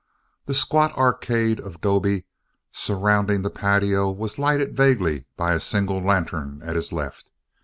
[0.47, 2.23] The squat arcade of 'dobe
[2.71, 7.29] surrounding the patio was lighted vaguely by a single lantern at his left.